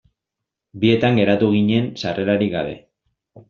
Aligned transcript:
Bietan 0.83 1.21
geratu 1.21 1.51
ginen 1.57 1.93
sarrerarik 2.05 2.53
gabe. 2.59 2.77